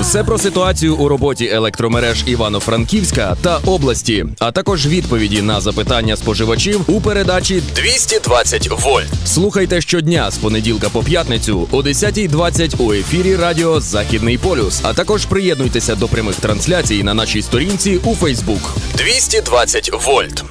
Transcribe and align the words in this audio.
Все 0.00 0.24
про 0.24 0.38
ситуацію 0.38 0.96
у 0.96 1.08
роботі 1.08 1.50
електромереж 1.52 2.24
Івано-Франківська 2.26 3.36
та 3.42 3.56
області, 3.56 4.26
а 4.38 4.52
також 4.52 4.86
відповіді 4.86 5.42
на 5.42 5.60
запитання 5.60 6.16
споживачів 6.16 6.80
у 6.86 7.00
передачі 7.00 7.62
220 7.76 8.70
вольт. 8.70 9.08
Слухайте 9.26 9.80
щодня 9.80 10.30
з 10.30 10.38
понеділка 10.38 10.88
по 10.88 11.02
п'ятницю 11.02 11.68
о 11.70 11.76
10.20 11.82 12.82
у 12.82 12.92
ефірі 12.92 13.36
Радіо 13.36 13.80
Західний 13.80 14.38
полюс. 14.38 14.80
А 14.82 14.94
також 14.94 15.26
приєднуйтеся 15.26 15.94
до 15.94 16.08
прямих 16.08 16.36
трансляцій 16.36 17.02
на 17.02 17.14
нашій 17.14 17.42
сторінці 17.42 18.00
у 18.04 18.14
Фейсбук. 18.14 18.74
220 18.98 19.90
вольт. 20.06 20.44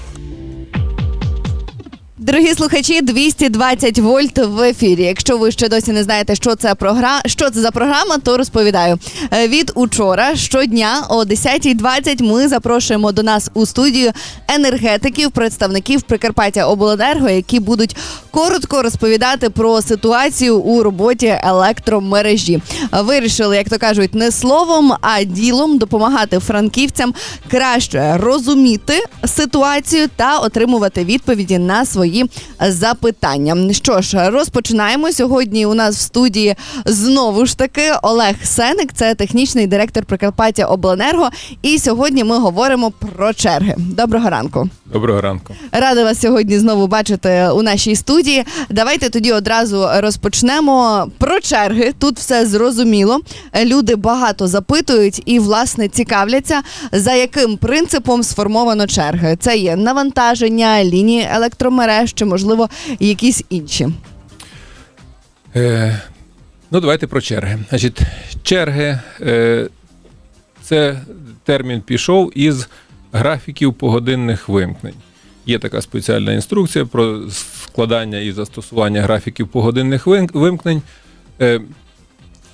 Дорогі 2.23 2.53
слухачі, 2.53 3.01
220 3.01 3.99
вольт 3.99 4.37
в 4.37 4.61
ефірі. 4.61 5.03
Якщо 5.03 5.37
ви 5.37 5.51
ще 5.51 5.69
досі 5.69 5.91
не 5.91 6.03
знаєте, 6.03 6.35
що 6.35 6.55
це 6.55 6.75
програ... 6.75 7.21
що 7.25 7.49
це 7.49 7.61
за 7.61 7.71
програма, 7.71 8.17
то 8.17 8.37
розповідаю. 8.37 8.99
Е, 9.33 9.47
Від 9.47 9.71
учора 9.75 10.35
щодня 10.35 11.05
о 11.09 11.23
10.20 11.23 12.23
ми 12.23 12.47
запрошуємо 12.47 13.11
до 13.11 13.23
нас 13.23 13.51
у 13.53 13.65
студію 13.65 14.11
енергетиків, 14.47 15.31
представників 15.31 16.01
Прикарпаття 16.01 16.65
Обленерго, 16.65 17.29
які 17.29 17.59
будуть 17.59 17.95
коротко 18.31 18.81
розповідати 18.81 19.49
про 19.49 19.81
ситуацію 19.81 20.59
у 20.59 20.83
роботі 20.83 21.39
електромережі. 21.43 22.61
Вирішили, 22.91 23.55
як 23.55 23.69
то 23.69 23.77
кажуть, 23.77 24.15
не 24.15 24.31
словом, 24.31 24.93
а 25.01 25.23
ділом 25.23 25.77
допомагати 25.77 26.39
франківцям 26.39 27.13
краще 27.51 28.17
розуміти 28.17 29.03
ситуацію 29.25 30.07
та 30.15 30.39
отримувати 30.39 31.05
відповіді 31.05 31.57
на 31.57 31.85
свої 31.85 32.12
запитання. 32.59 33.73
Що 33.73 34.01
ж, 34.01 34.29
розпочинаємо 34.29 35.11
сьогодні. 35.11 35.65
У 35.65 35.73
нас 35.73 35.95
в 35.95 35.99
студії 35.99 36.55
знову 36.85 37.45
ж 37.45 37.57
таки 37.57 37.91
Олег 38.01 38.35
Сеник, 38.43 38.93
це 38.93 39.15
технічний 39.15 39.67
директор 39.67 40.05
Прикарпаття 40.05 40.65
Обленерго. 40.65 41.29
І 41.61 41.79
сьогодні 41.79 42.23
ми 42.23 42.37
говоримо 42.37 42.91
про 42.91 43.33
черги. 43.33 43.75
Доброго 43.77 44.29
ранку. 44.29 44.69
Доброго 44.85 45.21
ранку. 45.21 45.55
Рада 45.71 46.03
вас 46.03 46.21
сьогодні 46.21 46.59
знову 46.59 46.87
бачити 46.87 47.49
у 47.55 47.61
нашій 47.61 47.95
студії. 47.95 48.43
Давайте 48.69 49.09
тоді 49.09 49.31
одразу 49.31 49.87
розпочнемо 49.97 51.07
про 51.17 51.39
черги. 51.39 51.93
Тут 51.99 52.17
все 52.17 52.45
зрозуміло. 52.45 53.19
Люди 53.65 53.95
багато 53.95 54.47
запитують 54.47 55.21
і, 55.25 55.39
власне, 55.39 55.87
цікавляться, 55.87 56.61
за 56.91 57.13
яким 57.13 57.57
принципом 57.57 58.23
сформовано 58.23 58.87
черги. 58.87 59.37
Це 59.39 59.57
є 59.57 59.75
навантаження, 59.75 60.83
лінії 60.83 61.27
електромереж 61.33 62.02
чи, 62.07 62.25
можливо, 62.25 62.69
якісь 62.99 63.43
інші. 63.49 63.87
Е, 65.55 66.01
ну, 66.71 66.79
давайте 66.79 67.07
про 67.07 67.21
черги. 67.21 67.59
Значить, 67.69 67.99
черги 68.43 68.99
е, 69.21 69.67
це 70.61 71.01
термін 71.43 71.81
пішов 71.81 72.31
із 72.37 72.69
графіків 73.11 73.73
погодинних 73.73 74.49
вимкнень. 74.49 74.95
Є 75.45 75.59
така 75.59 75.81
спеціальна 75.81 76.33
інструкція 76.33 76.85
про 76.85 77.29
складання 77.29 78.19
і 78.19 78.31
застосування 78.31 79.01
графіків 79.01 79.47
погодинних 79.47 80.07
вимкнень. 80.33 80.81
Е, 81.41 81.61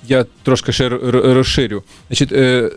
я 0.08 0.26
трошки 0.42 0.72
ще 0.72 0.88
розширю. 0.88 1.82
Значить, 2.08 2.32
е, 2.32 2.70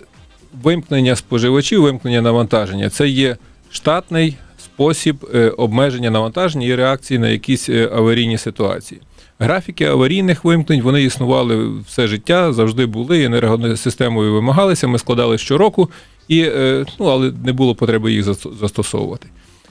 вимкнення 0.64 1.16
споживачів, 1.16 1.82
вимкнення 1.82 2.22
навантаження 2.22 2.90
це 2.90 3.08
є 3.08 3.38
штатний 3.72 4.38
спосіб 4.74 5.26
е, 5.36 5.50
обмеження 5.50 6.10
навантаження 6.10 6.68
і 6.68 6.76
реакції 6.76 7.20
на 7.20 7.30
якісь 7.30 7.70
е, 7.70 7.90
аварійні 7.96 8.38
ситуації. 8.38 9.02
Графіки 9.40 9.86
аварійних 9.86 10.44
вимкнень 10.46 10.82
вони 10.82 11.04
існували 11.04 11.70
все 11.88 12.08
життя, 12.08 12.54
завжди 12.54 12.86
були 12.86 13.24
енергосистемою 13.24 14.34
вимагалися. 14.34 14.88
Ми 14.88 15.00
складали 15.00 15.38
щороку, 15.38 15.90
і, 16.28 16.42
е, 16.42 16.86
ну, 17.00 17.06
але 17.06 17.32
не 17.46 17.54
було 17.54 17.76
потреби 17.76 18.12
їх 18.14 18.26
зас- 18.26 18.58
застосовувати. 18.60 19.28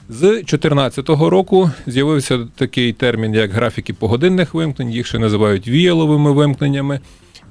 З 0.09 0.19
2014 0.19 1.09
року 1.09 1.71
з'явився 1.87 2.39
такий 2.55 2.93
термін, 2.93 3.33
як 3.33 3.51
графіки 3.51 3.93
погодинних 3.93 4.53
вимкнень, 4.53 4.91
їх 4.91 5.07
ще 5.07 5.19
називають 5.19 5.67
віяловими 5.67 6.31
вимкненнями. 6.31 6.99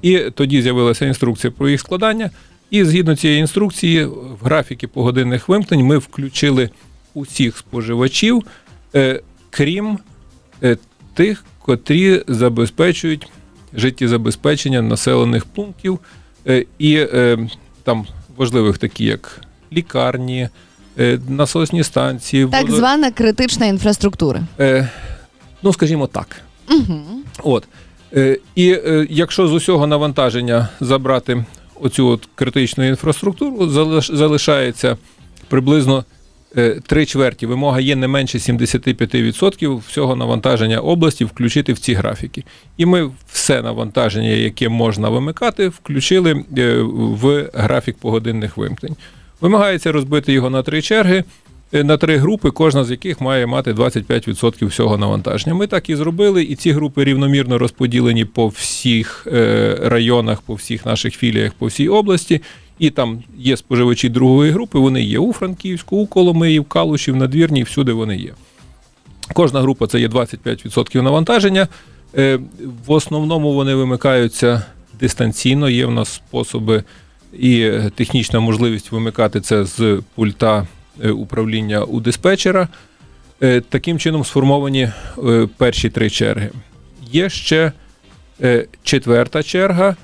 І 0.01 0.17
тоді 0.17 0.61
з'явилася 0.61 1.05
інструкція 1.05 1.51
про 1.57 1.69
їх 1.69 1.79
складання. 1.79 2.29
І 2.71 2.83
згідно 2.83 3.15
цієї 3.15 3.39
інструкції, 3.39 4.05
в 4.05 4.37
графіки 4.41 4.87
погодинних 4.87 5.49
вимкнень 5.49 5.85
ми 5.85 5.97
включили 5.97 6.69
усіх 7.13 7.57
споживачів, 7.57 8.43
е, 8.95 9.21
крім 9.49 9.97
е, 10.63 10.77
тих, 11.13 11.45
котрі 11.59 12.23
забезпечують 12.27 13.27
життєзабезпечення 13.73 14.81
населених 14.81 15.45
пунктів 15.45 15.99
е, 16.47 16.65
і 16.79 17.05
там 17.83 18.05
важливих, 18.37 18.77
такі 18.77 19.05
як 19.05 19.41
лікарні, 19.73 20.49
насосні 21.29 21.83
станції, 21.83 22.47
Так 22.47 22.65
водо- 22.67 22.75
звана 22.75 23.11
критична 23.11 23.65
інфраструктура. 23.65 24.41
Ну, 25.63 25.73
скажімо 25.73 26.07
так. 26.07 26.41
Угу. 26.69 27.01
От. 27.43 27.67
І 28.55 28.79
якщо 29.09 29.47
з 29.47 29.53
усього 29.53 29.87
навантаження 29.87 30.67
забрати 30.81 31.45
оцю 31.81 32.07
от 32.07 32.29
критичну 32.35 32.87
інфраструктуру, 32.87 33.57
залиш- 33.65 34.15
залишається 34.15 34.97
приблизно 35.47 36.05
три 36.87 37.05
чверті. 37.05 37.45
Вимога 37.45 37.79
є 37.79 37.95
не 37.95 38.07
менше 38.07 38.37
75% 38.37 39.77
всього 39.87 40.15
навантаження 40.15 40.79
області 40.79 41.25
включити 41.25 41.73
в 41.73 41.79
ці 41.79 41.93
графіки. 41.93 42.43
І 42.77 42.85
ми 42.85 43.11
все 43.31 43.61
навантаження, 43.61 44.29
яке 44.29 44.69
можна 44.69 45.09
вимикати, 45.09 45.67
включили 45.67 46.43
е, 46.57 46.77
в 46.97 47.49
графік 47.53 47.97
погодинних 47.97 48.57
вимкнень. 48.57 48.95
Вимагається 49.41 49.91
розбити 49.91 50.33
його 50.33 50.49
на 50.49 50.63
три 50.63 50.81
черги. 50.81 51.23
е, 51.73 51.83
На 51.83 51.97
три 51.97 52.17
групи, 52.17 52.51
кожна 52.51 52.83
з 52.83 52.91
яких 52.91 53.21
має 53.21 53.45
мати 53.45 53.73
25% 53.73 54.65
всього 54.67 54.97
навантаження. 54.97 55.55
Ми 55.55 55.67
так 55.67 55.89
і 55.89 55.95
зробили, 55.95 56.43
і 56.43 56.55
ці 56.55 56.71
групи 56.71 57.03
рівномірно 57.03 57.57
розподілені 57.57 58.25
по 58.25 58.47
всіх 58.47 59.27
е, 59.31 59.77
районах, 59.81 60.41
по 60.41 60.53
всіх 60.53 60.85
наших 60.85 61.13
філіях, 61.15 61.53
по 61.53 61.65
всій 61.65 61.89
області. 61.89 62.41
І 62.79 62.89
там 62.89 63.23
є 63.37 63.57
споживачі 63.57 64.09
другої 64.09 64.51
групи, 64.51 64.79
вони 64.79 65.03
є 65.03 65.19
у 65.19 65.33
Франківську, 65.33 65.97
у 65.97 66.07
Коломиї, 66.07 66.59
в 66.59 66.65
Калуші, 66.65 67.11
в 67.11 67.15
Надвірні, 67.15 67.63
всюди 67.63 67.93
вони 67.93 68.17
є. 68.17 68.33
Кожна 69.33 69.61
група 69.61 69.87
це 69.87 69.99
є 69.99 70.07
25% 70.07 71.01
навантаження. 71.01 71.67
Е, 72.17 72.39
В 72.85 72.91
основному 72.91 73.53
вони 73.53 73.75
вимикаються 73.75 74.65
дистанційно. 74.99 75.69
Є 75.69 75.85
в 75.85 75.91
нас 75.91 76.09
способи 76.09 76.83
і 77.39 77.61
е, 77.61 77.91
технічна 77.95 78.39
можливість 78.39 78.91
вимикати 78.91 79.41
це 79.41 79.65
з 79.65 80.01
пульта 80.15 80.67
е, 81.03 81.11
управління 81.11 81.83
у 81.83 81.99
диспетчера. 81.99 82.67
Таким 83.69 83.99
чином 83.99 84.25
сформовані 84.25 84.91
перші 85.57 85.89
три 85.89 86.09
черги. 86.09 86.49
Є 87.11 87.29
ще 87.29 87.71
четверта 88.83 89.43
черга, 89.43 89.95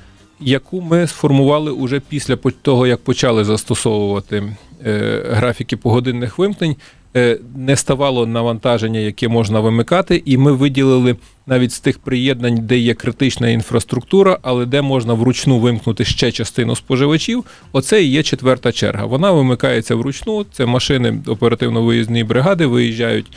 яку 0.41 0.81
ми 0.81 1.07
сформували 1.07 1.71
уже 1.71 1.99
після 1.99 2.35
того, 2.35 2.87
як 2.87 2.99
почали 2.99 3.43
застосовувати 3.43 4.55
е, 4.85 5.23
графіки 5.29 5.77
погодинних 5.77 6.37
вимкнень. 6.37 6.75
Е, 7.15 7.39
Не 7.55 7.75
ставало 7.75 8.25
навантаження, 8.25 8.99
яке 8.99 9.27
можна 9.27 9.59
вимикати, 9.59 10.21
і 10.25 10.37
ми 10.37 10.51
виділили 10.51 11.15
навіть 11.47 11.71
з 11.71 11.79
тих 11.79 11.99
приєднань, 11.99 12.59
де 12.61 12.77
є 12.77 12.93
критична 12.93 13.49
інфраструктура, 13.49 14.37
але 14.41 14.65
де 14.65 14.81
можна 14.81 15.13
вручну 15.13 15.59
вимкнути 15.59 16.05
ще 16.05 16.31
частину 16.31 16.75
споживачів. 16.75 17.43
Оце 17.71 18.03
і 18.03 18.07
є 18.07 18.23
четверта 18.23 18.71
черга. 18.71 19.05
Вона 19.05 19.31
вимикається 19.31 19.95
вручну. 19.95 20.45
Це 20.51 20.65
машини 20.65 21.21
оперативно-виїзної 21.25 22.23
бригади 22.23 22.65
виїжджають 22.65 23.27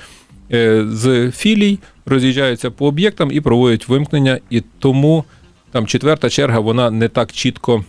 е, 0.53 0.85
з 0.89 1.31
філій, 1.31 1.79
роз'їжджаються 2.07 2.71
по 2.71 2.87
об'єктам 2.87 3.33
і 3.33 3.41
проводять 3.41 3.89
вимкнення. 3.89 4.39
І 4.51 4.63
тому 4.79 5.25
там 5.73 5.87
четверта 5.87 6.31
черга, 6.31 6.59
вона 6.59 6.91
не 6.91 7.09
так 7.09 7.33
чітко. 7.33 7.85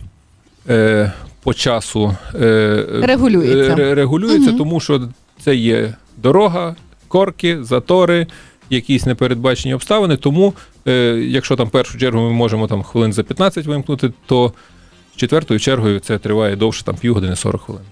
Е, 0.68 1.12
по 1.42 1.54
часу 1.54 2.16
е, 2.34 2.84
Регулюється. 3.02 3.94
регулюється, 3.94 4.48
Мгм. 4.48 4.58
тому 4.58 4.80
що 4.80 5.08
це 5.40 5.54
є 5.54 5.94
дорога, 6.16 6.76
корки, 7.08 7.64
затори, 7.64 8.26
якісь 8.70 9.06
непередбачені 9.06 9.74
обставини. 9.74 10.16
Тому, 10.16 10.54
е, 10.88 10.92
якщо 11.28 11.56
там 11.56 11.68
першу 11.70 11.98
чергу 11.98 12.20
ми 12.20 12.30
можемо 12.30 12.66
там 12.66 12.82
хвилин 12.82 13.12
за 13.12 13.22
15 13.22 13.66
вимкнути, 13.66 14.12
то 14.26 14.52
четвертою 15.16 15.60
чергою 15.60 16.00
це 16.00 16.18
триває 16.18 16.56
довше, 16.56 16.84
там 16.84 16.94
півгодини 16.96 17.36
40 17.36 17.60
хвилин. 17.62 17.82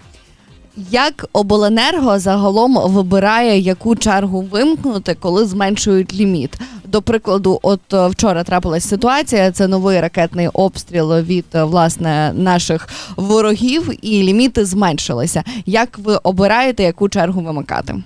Як 0.77 1.25
обленерго 1.33 2.19
загалом 2.19 2.77
вибирає, 2.85 3.59
яку 3.59 3.95
чергу 3.95 4.41
вимкнути, 4.41 5.17
коли 5.19 5.45
зменшують 5.45 6.13
ліміт? 6.13 6.57
До 6.85 7.01
прикладу, 7.01 7.59
от 7.61 7.93
е, 7.93 8.07
вчора 8.07 8.43
трапилась 8.43 8.87
ситуація. 8.89 9.51
Це 9.51 9.67
новий 9.67 10.01
ракетний 10.01 10.47
обстріл 10.47 11.13
від 11.13 11.45
е, 11.53 11.63
власне 11.63 12.33
наших 12.35 12.89
ворогів, 13.15 13.91
і 14.01 14.23
ліміти 14.23 14.65
зменшилися. 14.65 15.43
Як 15.65 15.99
ви 16.03 16.15
обираєте, 16.23 16.83
яку 16.83 17.09
чергу 17.09 17.41
вимикати? 17.41 18.03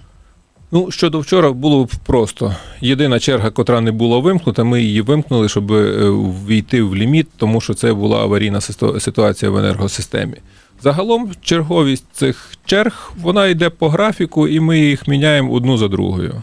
Ну, 0.72 0.92
щодо 0.92 1.20
вчора 1.20 1.52
було 1.52 1.86
б 1.86 1.92
просто. 2.06 2.56
Єдина 2.82 3.20
черга, 3.20 3.50
котра 3.50 3.82
не 3.82 3.92
була 3.92 4.20
вимкнута, 4.20 4.64
ми 4.64 4.82
її 4.82 5.02
вимкнули, 5.02 5.50
щоб 5.50 5.72
е, 5.72 6.12
війти 6.48 6.84
в 6.84 6.96
ліміт, 6.96 7.28
тому 7.38 7.62
що 7.62 7.74
це 7.74 7.94
була 7.94 8.20
аварійна 8.20 8.62
ситуація 9.00 9.52
в 9.52 9.58
енергосистемі. 9.58 10.36
Загалом 10.82 11.32
черговість 11.42 12.06
цих 12.14 12.54
черг 12.66 13.12
вона 13.22 13.48
йде 13.48 13.70
по 13.70 13.90
графіку, 13.90 14.48
і 14.48 14.60
ми 14.60 14.80
їх 14.80 15.08
міняємо 15.08 15.54
одну 15.54 15.78
за 15.78 15.88
другою. 15.88 16.42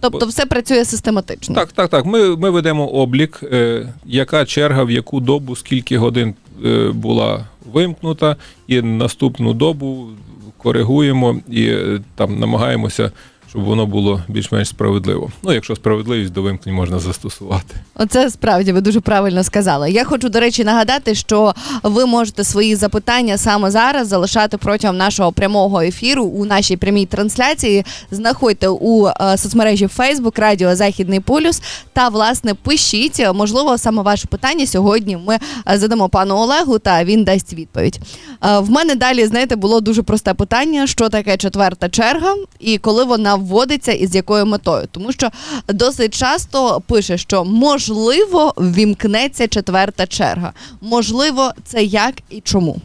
Тобто 0.00 0.26
все 0.26 0.46
працює 0.46 0.84
систематично. 0.84 1.54
Так, 1.54 1.72
так, 1.72 1.90
так. 1.90 2.04
Ми, 2.04 2.36
ми 2.36 2.50
ведемо 2.50 2.86
облік, 2.86 3.40
е, 3.42 3.88
яка 4.04 4.44
черга, 4.44 4.84
в 4.84 4.90
яку 4.90 5.20
добу, 5.20 5.56
скільки 5.56 5.98
годин 5.98 6.34
е, 6.64 6.90
була 6.94 7.46
вимкнута, 7.72 8.36
і 8.66 8.82
наступну 8.82 9.54
добу 9.54 10.08
коригуємо 10.56 11.40
і 11.50 11.66
е, 11.66 12.00
там 12.14 12.38
намагаємося, 12.38 13.10
щоб 13.48 13.64
воно 13.64 13.86
було 13.86 14.22
більш-менш 14.28 14.68
справедливо. 14.68 15.30
Ну, 15.42 15.52
якщо 15.52 15.76
справедливість 15.76 16.32
до 16.32 16.42
вимкнень 16.42 16.74
можна 16.74 16.98
застосувати. 16.98 17.74
Оце 17.94 18.30
справді 18.30 18.72
ви 18.72 18.80
дуже 18.80 19.00
правильно 19.00 19.44
сказали. 19.44 19.90
Я 19.90 20.04
хочу, 20.04 20.28
до 20.28 20.40
речі, 20.40 20.64
нагадати, 20.64 21.14
що 21.14 21.54
ви 21.82 22.06
можете 22.06 22.44
свої 22.44 22.74
запитання 22.76 23.38
саме 23.38 23.70
зараз 23.70 24.08
залишати 24.08 24.56
протягом 24.56 24.96
нашого 24.96 25.32
прямого 25.32 25.80
ефіру 25.80 26.24
у 26.24 26.44
нашій 26.44 26.76
прямій 26.76 27.06
трансляції. 27.06 27.84
Знаходьте 28.10 28.68
у 28.68 29.06
е, 29.06 29.36
соцмережі 29.36 29.86
Facebook 29.86 30.40
Радіо 30.40 30.76
Західний 30.76 31.20
Полюс 31.20 31.62
та 31.92 32.08
власне 32.08 32.54
пишіть. 32.54 33.26
Можливо, 33.34 33.78
саме 33.78 34.02
ваше 34.02 34.26
питання 34.28 34.66
сьогодні 34.66 35.16
ми 35.26 35.38
е, 35.70 35.78
задамо 35.78 36.08
пану 36.08 36.34
Олегу, 36.34 36.78
та 36.78 37.04
він 37.04 37.24
дасть 37.24 37.52
відповідь. 37.52 37.98
Е, 38.44 38.58
В 38.58 38.70
мене 38.70 38.94
далі, 38.94 39.26
знаєте, 39.26 39.56
було 39.56 39.80
дуже 39.80 40.02
просте 40.02 40.34
питання: 40.34 40.86
що 40.86 41.08
таке 41.08 41.36
четверта 41.36 41.88
черга, 41.88 42.34
і 42.60 42.78
коли 42.78 43.04
вона 43.04 43.35
вводиться 43.36 43.92
і 43.92 44.06
з 44.06 44.14
якою 44.14 44.46
метою, 44.46 44.88
тому 44.90 45.12
що 45.12 45.30
досить 45.68 46.14
часто 46.14 46.82
пише, 46.86 47.18
що 47.18 47.44
можливо 47.44 48.54
ввімкнеться 48.56 49.48
четверта 49.48 50.06
черга. 50.06 50.52
Можливо, 50.80 51.52
це 51.64 51.82
як 51.84 52.14
і 52.30 52.40
чому. 52.40 52.80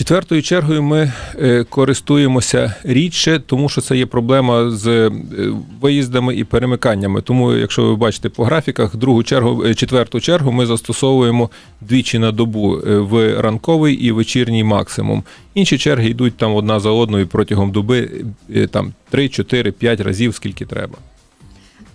Четвертою 0.00 0.42
чергою 0.42 0.82
ми 0.82 1.12
е, 1.42 1.64
користуємося 1.64 2.74
рідше, 2.84 3.42
тому 3.46 3.68
що 3.68 3.80
це 3.80 3.96
є 3.96 4.06
проблема 4.06 4.70
з 4.70 4.86
е, 4.86 5.10
виїздами 5.80 6.36
і 6.36 6.44
перемиканнями. 6.44 7.22
Тому, 7.22 7.52
якщо 7.52 7.82
ви 7.82 7.96
бачите 7.96 8.28
по 8.28 8.44
графіках, 8.44 8.96
другу 8.96 9.22
чергу, 9.22 9.64
е, 9.64 9.74
четверту 9.74 10.20
чергу 10.20 10.52
ми 10.52 10.66
застосовуємо 10.66 11.50
двічі 11.80 12.18
на 12.18 12.32
добу 12.32 12.80
в 12.84 13.40
ранковий 13.40 13.94
і 13.94 14.12
вечірній 14.12 14.64
максимум. 14.64 15.22
Інші 15.54 15.78
черги 15.78 16.08
йдуть 16.08 16.36
там 16.36 16.54
одна 16.54 16.80
за 16.80 16.90
одною 16.90 17.26
протягом 17.26 17.72
доби, 17.72 18.10
там 18.70 18.92
3, 19.10 19.28
4, 19.28 19.72
5 19.72 20.00
разів, 20.00 20.34
скільки 20.34 20.66
треба. 20.66 20.98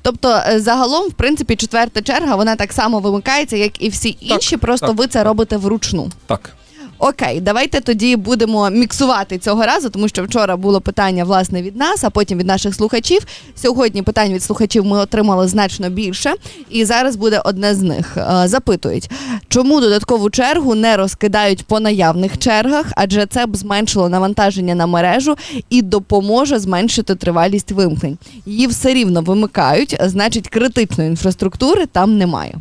Тобто, 0.01 0.41
загалом, 0.55 1.09
в 1.09 1.13
принципі, 1.13 1.55
четверта 1.55 2.01
черга 2.01 2.35
вона 2.35 2.55
так 2.55 2.73
само 2.73 2.99
вимикається, 2.99 3.57
як 3.57 3.81
і 3.83 3.89
всі 3.89 4.17
інші. 4.21 4.57
просто 4.57 4.87
так, 4.87 4.97
ви 4.97 5.07
це 5.07 5.23
робите 5.23 5.57
вручну. 5.57 6.11
Так. 6.27 6.55
Окей, 6.99 7.41
давайте 7.41 7.81
тоді 7.81 8.15
будемо 8.15 8.69
міксувати 8.69 9.37
цього 9.37 9.65
разу, 9.65 9.89
тому 9.89 10.07
що 10.07 10.23
вчора 10.23 10.57
було 10.57 10.81
питання 10.81 11.23
власне 11.23 11.61
від 11.61 11.75
нас, 11.75 12.03
а 12.03 12.09
потім 12.09 12.37
від 12.37 12.47
наших 12.47 12.75
слухачів. 12.75 13.25
Сьогодні 13.55 14.01
питань 14.01 14.33
від 14.33 14.43
слухачів 14.43 14.85
ми 14.85 14.97
отримали 14.97 15.47
значно 15.47 15.89
більше, 15.89 16.33
і 16.69 16.85
зараз 16.85 17.15
буде 17.15 17.41
одне 17.45 17.75
з 17.75 17.81
них. 17.81 18.17
Е, 18.17 18.47
Запитують, 18.47 19.09
чому 19.47 19.81
додаткову 19.81 20.29
чергу 20.29 20.75
не 20.75 20.97
розкидають 20.97 21.65
по 21.65 21.79
наявних 21.79 22.37
чергах, 22.37 22.85
адже 22.95 23.25
це 23.25 23.45
б 23.45 23.55
зменшило 23.55 24.09
навантаження 24.09 24.75
на 24.75 24.87
мережу 24.87 25.35
і 25.69 25.81
допоможе 25.81 26.59
зменшити 26.59 27.15
тривалість 27.15 27.71
вимкнень. 27.71 28.17
Її 28.45 28.67
все 28.67 28.93
рівно 28.93 29.21
вимикають, 29.21 29.97
значить 30.01 30.49
критичної 30.49 31.09
інфраструктури 31.09 31.85
там 31.85 32.17
немає. 32.17 32.55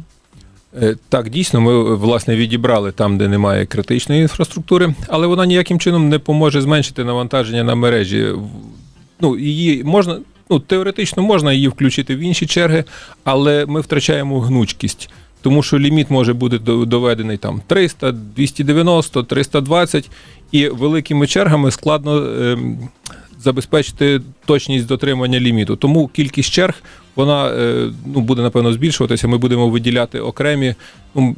Е, 0.83 0.97
Так, 1.09 1.31
дійсно, 1.31 1.61
ми 1.61 1.73
е, 1.73 1.95
власне 1.95 2.37
відібрали 2.37 2.93
там, 2.93 3.19
де 3.19 3.29
немає 3.29 3.67
критичної 3.67 4.23
інфраструктури, 4.23 4.95
але 5.09 5.27
вона 5.27 5.47
ніяким 5.47 5.79
чином 5.79 6.09
не 6.09 6.19
поможе 6.19 6.61
зменшити 6.61 7.05
навантаження 7.05 7.65
на 7.65 7.75
мережі. 7.75 8.29
Ну, 9.21 9.39
її 9.39 9.85
можна, 9.85 10.19
ну, 10.51 10.59
теоретично 10.61 11.23
можна 11.23 11.53
її 11.53 11.69
включити 11.69 12.17
в 12.17 12.19
інші 12.19 12.47
черги, 12.47 12.85
але 13.25 13.67
ми 13.67 13.81
втрачаємо 13.81 14.41
гнучкість. 14.41 15.11
Тому 15.43 15.63
що 15.63 15.79
ліміт 15.79 16.11
може 16.11 16.33
бути 16.33 16.59
доведений 16.59 17.37
там 17.37 17.63
300, 17.67 18.13
290, 18.13 19.23
320, 19.23 20.11
і 20.53 20.69
великими 20.69 21.27
чергами 21.27 21.71
складно 21.71 22.17
ем, 22.17 22.79
забезпечити 23.41 24.21
точність 24.47 24.87
дотримання 24.87 25.41
ліміту. 25.41 25.77
Тому 25.77 26.09
кількість 26.09 26.51
черг 26.51 26.83
вона 27.17 27.49
е, 27.49 27.91
ну, 28.07 28.21
буде 28.21 28.43
напевно 28.43 28.73
збільшуватися. 28.73 29.29
Ми 29.29 29.39
будемо 29.39 29.69
виділяти 29.69 30.21
окремі 30.21 30.75
ну, 31.15 31.37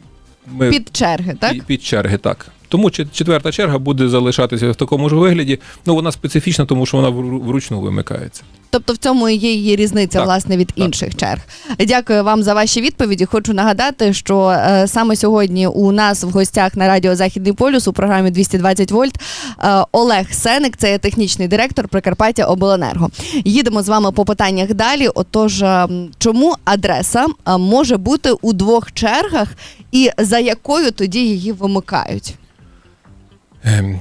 ми, 0.52 0.70
Під 0.70 0.96
черги, 0.96 1.34
так? 1.40 1.52
під, 1.52 1.62
під 1.62 1.82
черги, 1.82 2.18
так. 2.18 2.46
Тому 2.68 2.88
чет- 2.90 3.06
четверта 3.12 3.52
черга 3.52 3.78
буде 3.78 4.08
залишатися 4.08 4.70
в 4.70 4.76
такому 4.76 5.08
ж 5.08 5.14
вигляді. 5.16 5.58
Ну 5.86 5.94
вона 5.94 6.12
специфічна, 6.12 6.64
тому 6.66 6.86
що 6.86 6.96
вона 6.96 7.08
вру- 7.10 7.44
вручну 7.44 7.80
вимикається. 7.80 8.42
Тобто 8.70 8.92
в 8.92 8.96
цьому 8.96 9.28
і 9.28 9.34
є 9.36 9.52
її 9.52 9.76
різниця 9.76 10.18
Так, 10.18 10.26
власне 10.26 10.56
від 10.56 10.66
так. 10.68 10.78
інших 10.78 11.16
черг. 11.16 11.40
Дякую 11.78 12.24
вам 12.24 12.42
за 12.42 12.54
ваші 12.54 12.80
відповіді. 12.80 13.24
Хочу 13.24 13.52
нагадати, 13.54 14.12
що 14.12 14.48
е, 14.50 14.84
саме 14.88 15.16
сьогодні 15.16 15.66
у 15.66 15.92
нас 15.92 16.24
в 16.24 16.28
гостях 16.28 16.76
на 16.76 16.88
радіо 16.88 17.16
Західний 17.16 17.52
полюс 17.52 17.88
у 17.88 17.92
програмі 17.92 18.30
220 18.30 18.90
вольт 18.92 19.14
е, 19.64 19.84
Олег 19.92 20.32
Сеник, 20.32 20.76
це 20.76 20.90
є 20.90 20.98
технічний 20.98 21.48
директор 21.48 21.88
Прикарпаття 21.88 22.44
Обленерго. 22.44 23.10
Їдемо 23.44 23.82
з 23.82 23.88
вами 23.88 24.12
по 24.12 24.24
питаннях 24.24 24.74
далі. 24.74 25.08
Отож, 25.08 25.62
е, 25.62 25.88
чому 26.18 26.54
адреса 26.64 27.26
е, 27.48 27.56
може 27.58 27.96
бути 27.96 28.30
у 28.42 28.52
двох 28.52 28.92
чергах, 28.92 29.48
і 29.92 30.10
за 30.18 30.38
якою 30.38 30.90
тоді 30.90 31.20
її 31.20 31.52
вимикають? 31.52 32.34
Ем, 33.66 34.00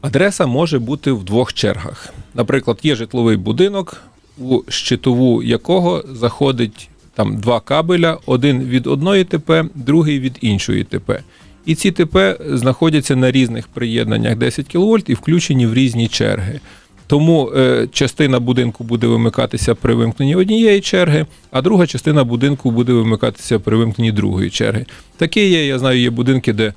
Адреса 0.00 0.46
може 0.46 0.78
бути 0.78 1.12
в 1.12 1.24
двох 1.24 1.52
чергах. 1.52 2.14
Наприклад, 2.34 2.78
є 2.82 2.94
житловий 2.94 3.36
будинок, 3.36 4.02
у 4.38 4.60
щитову 4.68 5.42
якого 5.42 6.04
заходить 6.12 6.88
там 7.14 7.36
два 7.36 7.60
кабеля: 7.60 8.18
один 8.26 8.62
від 8.62 8.86
одної 8.86 9.24
ТП, 9.24 9.64
другий 9.74 10.20
від 10.20 10.38
іншої 10.40 10.84
ТП. 10.84 11.22
І 11.66 11.74
ці 11.74 11.90
ТП 11.90 12.38
знаходяться 12.40 13.16
на 13.16 13.30
різних 13.30 13.68
приєднаннях 13.68 14.36
10 14.36 14.68
кВт 14.68 15.08
і 15.08 15.14
включені 15.14 15.66
в 15.66 15.74
різні 15.74 16.08
черги. 16.08 16.60
Тому 17.06 17.52
е, 17.56 17.88
частина 17.92 18.40
будинку 18.40 18.84
буде 18.84 19.06
вимикатися 19.06 19.74
при 19.74 19.94
вимкненні 19.94 20.36
однієї 20.36 20.80
черги, 20.80 21.26
а 21.50 21.62
друга 21.62 21.86
частина 21.86 22.24
будинку 22.24 22.70
буде 22.70 22.92
вимикатися 22.92 23.58
при 23.58 23.76
вимкненні 23.76 24.12
другої 24.12 24.50
черги. 24.50 24.86
Таке 25.16 25.48
є, 25.48 25.66
я 25.66 25.78
знаю, 25.78 26.00
є 26.00 26.10
будинки, 26.10 26.52
де, 26.52 26.72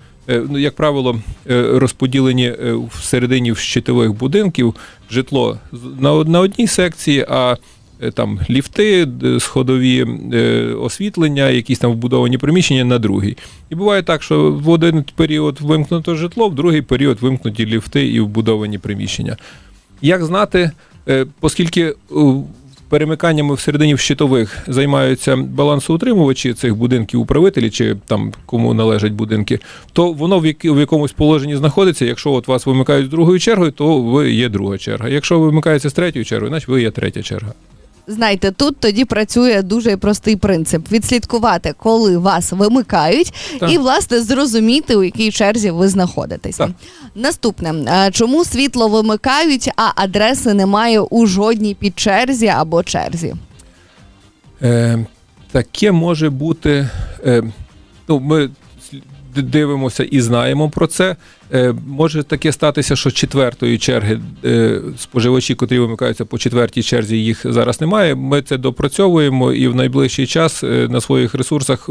як 0.50 0.76
правило, 0.76 1.20
е, 1.50 1.80
розподілені 1.80 2.46
е, 2.46 2.76
всередині 2.92 3.56
щитових 3.56 4.14
будинків 4.14 4.76
житло 5.12 5.58
на, 6.00 6.40
одній 6.40 6.68
секції, 6.68 7.26
а 7.30 7.58
е, 8.02 8.12
там 8.12 8.40
ліфти, 8.50 9.08
сходові 9.40 10.06
е, 10.34 10.74
освітлення, 10.74 11.50
якісь 11.50 11.80
там 11.80 11.92
вбудовані 11.92 12.38
приміщення 12.38 12.86
на 12.86 13.00
другій. 13.00 13.38
І 13.70 13.76
буває 13.76 14.04
так, 14.04 14.24
що 14.24 14.52
в 14.52 14.70
один 14.70 15.06
період 15.16 15.62
вимкнуто 15.62 16.16
житло, 16.16 16.50
в 16.50 16.56
другий 16.56 16.82
період 16.82 17.22
вимкнуті 17.22 17.66
ліфти 17.66 18.08
і 18.08 18.20
вбудовані 18.20 18.78
приміщення. 18.78 19.38
Як 20.02 20.24
знати, 20.24 20.72
е, 21.08 21.26
оскільки 21.42 21.82
е, 21.82 21.96
перемиканнями 22.90 23.56
всередині 23.56 23.98
щитових 23.98 24.58
займаються 24.68 25.36
балансоутримувачі 25.36 26.54
цих 26.54 26.76
будинків, 26.76 27.20
управителі 27.20 27.70
чи 27.70 27.96
там 28.08 28.34
кому 28.46 28.74
належать 28.74 29.14
будинки, 29.14 29.60
то 29.94 30.12
воно 30.12 30.40
в, 30.40 30.46
як 30.46 30.66
в 30.66 30.80
якомусь 30.80 31.12
положенні 31.12 31.56
знаходиться. 31.56 32.06
Якщо 32.06 32.32
от 32.32 32.48
вас 32.48 32.66
вимикають 32.66 33.06
з 33.06 33.10
другою 33.10 33.40
чергою, 33.40 33.72
то 33.72 34.02
ви 34.02 34.32
є 34.32 34.50
друга 34.50 34.78
черга. 34.78 35.10
Якщо 35.10 35.40
вимикається 35.40 35.90
з 35.90 35.94
третьою 35.94 36.26
чергою, 36.26 36.50
значить 36.50 36.70
ви 36.70 36.82
є 36.82 36.92
третя 36.92 37.24
черга. 37.24 37.54
Знаєте, 38.10 38.52
тут 38.52 38.78
тоді 38.78 39.06
працює 39.06 39.62
дуже 39.62 39.98
простий 39.98 40.36
принцип: 40.36 40.92
відслідкувати, 40.92 41.74
коли 41.78 42.18
вас 42.18 42.52
вимикають, 42.52 43.34
Так. 43.60 43.72
і 43.72 43.78
власне 43.78 44.22
зрозуміти, 44.22 44.96
у 44.96 45.04
якій 45.04 45.32
черзі 45.32 45.72
ви 45.72 45.88
знаходитеся. 45.88 46.66
Так. 46.68 46.76
Наступне, 47.16 47.74
Е, 47.88 48.12
чому 48.12 48.46
світло 48.46 48.88
вимикають, 48.88 49.70
а 49.78 49.92
адреси 49.96 50.54
немає 50.54 51.00
у 51.00 51.26
жодній 51.28 51.76
підчерзі 51.76 52.48
або 52.48 52.84
черзі? 52.84 53.36
Е, 54.62 55.06
таке 55.52 55.92
може 55.92 56.30
бути. 56.30 56.90
Е, 57.26 57.44
ну, 58.08 58.20
ми 58.20 58.50
дивимося 59.36 60.04
і 60.04 60.22
знаємо 60.22 60.70
про 60.70 60.88
це. 60.88 61.16
Е, 61.54 61.74
може 61.88 62.24
таке 62.24 62.52
статися, 62.52 62.96
що 62.96 63.12
четвертої 63.12 63.78
черги 63.78 64.20
е, 64.46 64.82
споживачі, 64.98 65.56
котрі 65.56 65.80
вимикаються 65.80 66.26
по 66.26 66.38
четвертій 66.38 66.84
черзі, 66.84 67.18
їх 67.18 67.42
зараз 67.46 67.82
немає. 67.82 68.16
Ми 68.16 68.42
це 68.42 68.58
допрацьовуємо 68.58 69.54
і 69.54 69.68
в 69.68 69.76
найближчий 69.76 70.28
час 70.28 70.64
е, 70.64 70.88
на 70.90 71.02
своїх 71.02 71.36
ресурсах 71.36 71.90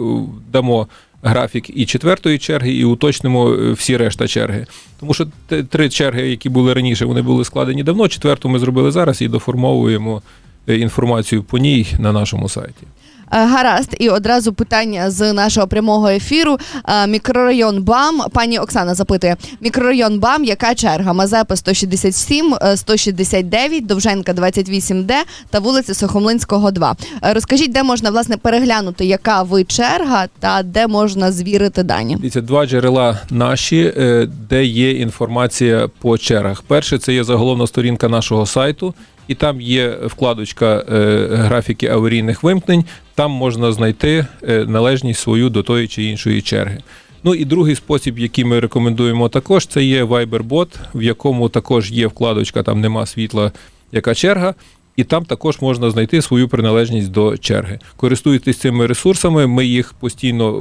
дамо 0.52 0.88
графік 1.22 1.70
і 1.74 1.86
четвертої 1.86 2.38
черги, 2.38 2.72
і 2.72 2.84
уточнимо 2.84 3.56
всі 3.72 3.96
решта 3.96 4.28
черги. 4.28 4.66
Тому 5.00 5.14
що 5.14 5.26
три 5.68 5.88
черги, 5.88 6.28
які 6.28 6.48
були 6.48 6.74
раніше, 6.74 7.04
вони 7.04 7.22
були 7.22 7.44
складені 7.44 7.82
давно. 7.82 8.08
Четверту 8.08 8.48
ми 8.48 8.58
зробили 8.58 8.90
зараз 8.90 9.22
і 9.22 9.28
доформовуємо 9.28 10.22
інформацію 10.66 11.42
по 11.42 11.58
ній 11.58 11.86
на 11.98 12.12
нашому 12.12 12.48
сайті. 12.48 12.86
Е, 13.32 13.46
Гаразд, 13.46 13.96
і 13.98 14.08
одразу 14.08 14.52
питання 14.52 15.10
з 15.10 15.32
нашого 15.32 15.66
прямого 15.66 16.08
ефіру. 16.08 16.58
Е, 16.88 17.06
Мікрорайон 17.06 17.82
БАМ. 17.82 18.22
Пані 18.32 18.58
Оксана 18.58 18.94
запитує: 18.94 19.36
мікрорайон 19.60 20.18
БАМ, 20.18 20.44
яка 20.44 20.74
черга? 20.74 21.12
Мазепи 21.12 21.56
167, 21.56 22.54
е, 22.62 22.76
169, 22.76 23.86
Довженка 23.86 24.32
28Д 24.32 25.14
та 25.50 25.58
вулиця 25.58 25.94
Сухомлинського 25.94 26.70
2. 26.70 26.96
Е, 27.24 27.34
Розкажіть, 27.34 27.72
де 27.72 27.82
можна 27.82 28.10
власне 28.10 28.36
переглянути, 28.36 29.04
яка 29.04 29.42
ви 29.42 29.64
черга, 29.64 30.26
та 30.40 30.62
де 30.62 30.86
можна 30.86 31.32
звірити 31.32 31.82
дані? 31.82 32.16
Дивіться, 32.16 32.40
два 32.40 32.66
джерела 32.66 33.18
наші, 33.30 33.92
е, 33.96 34.28
де 34.50 34.64
є 34.64 34.90
інформація 34.90 35.88
по 36.00 36.18
чергах. 36.18 36.62
Перше, 36.62 36.98
це 36.98 37.14
є 37.14 37.24
заголовна 37.24 37.66
сторінка 37.66 38.08
нашого 38.08 38.46
сайту, 38.46 38.94
і 39.28 39.34
там 39.34 39.60
є 39.60 39.98
вкладочка 40.06 40.84
е, 40.92 41.28
графіки 41.30 41.86
аварійних 41.86 42.42
вимкнень. 42.42 42.84
Там 43.14 43.30
можна 43.30 43.72
знайти 43.72 44.26
е, 44.48 44.64
належність 44.64 45.20
свою 45.20 45.50
до 45.50 45.62
тої 45.62 45.88
чи 45.88 46.02
іншої 46.02 46.42
черги. 46.42 46.78
Ну 47.24 47.34
і 47.34 47.44
другий 47.44 47.74
спосіб, 47.74 48.18
який 48.18 48.44
ми 48.44 48.60
рекомендуємо 48.60 49.28
також, 49.28 49.66
це 49.66 49.84
є 49.84 50.04
Viber-бот, 50.04 50.68
в 50.94 51.02
якому 51.02 51.48
також 51.48 51.90
є 51.90 52.06
вкладочка, 52.06 52.62
там 52.62 52.80
нема 52.80 53.06
світла, 53.06 53.52
яка 53.92 54.14
черга. 54.14 54.54
І 54.96 55.04
там 55.04 55.24
також 55.24 55.60
можна 55.60 55.90
знайти 55.90 56.22
свою 56.22 56.48
приналежність 56.48 57.10
до 57.10 57.36
черги. 57.36 57.78
Користуйтесь 57.96 58.58
цими 58.58 58.86
ресурсами, 58.86 59.46
ми 59.46 59.66
їх 59.66 59.92
постійно 59.92 60.54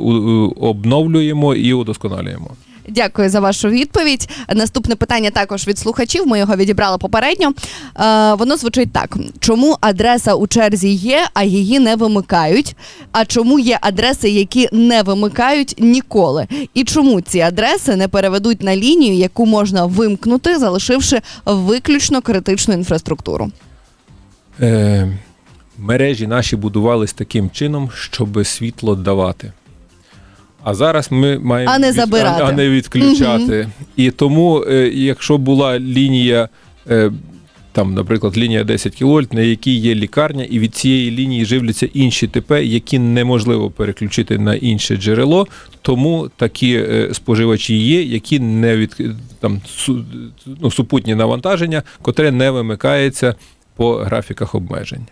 обновлюємо 0.60 1.56
і 1.56 1.74
удосконалюємо. 1.74 2.52
Дякую 2.88 3.30
за 3.30 3.40
вашу 3.40 3.70
відповідь. 3.70 4.30
Наступне 4.56 4.96
питання 4.96 5.32
також 5.32 5.68
від 5.68 5.78
слухачів. 5.78 6.28
Ми 6.28 6.40
його 6.40 6.56
відібрали 6.56 6.98
попередньо. 6.98 7.54
Е, 8.00 8.34
воно 8.34 8.58
звучить 8.58 8.92
так: 8.92 9.18
чому 9.40 9.78
адреса 9.82 10.34
у 10.34 10.48
черзі 10.48 10.90
є, 10.90 11.28
а 11.34 11.44
її 11.44 11.80
не 11.80 11.96
вимикають? 11.96 12.76
А 13.12 13.26
чому 13.26 13.60
є 13.60 13.78
адреси, 13.82 14.30
які 14.30 14.70
не 14.72 15.04
вимикають 15.04 15.76
ніколи? 15.80 16.48
І 16.74 16.84
чому 16.84 17.22
ці 17.22 17.40
адреси 17.40 17.96
не 17.96 18.08
переведуть 18.08 18.64
на 18.64 18.76
лінію, 18.76 19.14
яку 19.14 19.46
можна 19.46 19.86
вимкнути, 19.86 20.60
залишивши 20.60 21.22
виключно 21.46 22.22
критичну 22.22 22.74
інфраструктуру? 22.74 23.52
Е, 24.62 25.18
мережі 25.78 26.28
наші 26.28 26.56
будувались 26.56 27.14
таким 27.14 27.50
чином, 27.50 27.90
щоб 27.94 28.46
світло 28.46 28.96
давати. 28.96 29.52
А 30.68 30.74
зараз 30.74 31.12
ми 31.12 31.40
маємо 31.40 31.72
А 31.76 31.80
не 31.80 31.88
від- 31.88 31.96
забирати. 31.96 32.44
а 32.44 32.52
не 32.52 32.70
відключати. 32.70 33.68
І 33.96 34.12
тому, 34.12 34.64
е, 34.70 34.92
якщо 34.94 35.38
була 35.38 35.80
лінія, 35.80 36.50
е, 36.90 37.12
там, 37.72 37.94
наприклад, 37.94 38.38
лінія 38.38 38.64
10 38.64 38.96
кВт, 38.96 39.34
на 39.34 39.42
якій 39.42 39.76
є 39.76 39.96
лікарня, 39.96 40.44
і 40.44 40.60
від 40.60 40.76
цієї 40.76 41.12
лінії 41.12 41.46
живляться 41.46 41.88
інші 41.94 42.28
ТП, 42.28 42.52
які 42.66 43.00
неможливо 43.00 43.70
переключити 43.70 44.38
на 44.38 44.56
інше 44.56 44.96
джерело, 44.98 45.48
тому 45.82 46.30
такі 46.38 46.74
е, 46.76 47.10
споживачі 47.14 47.78
є, 47.78 48.02
які 48.04 48.40
не 48.40 48.78
від 48.78 48.96
там 49.40 49.62
су- 49.78 50.04
ну, 50.62 50.72
супутні 50.72 51.16
навантаження, 51.16 51.84
котре 52.02 52.32
не 52.32 52.52
вимикається 52.52 53.36
по 53.76 53.94
графіках 53.96 54.56
обмежень. 54.56 55.06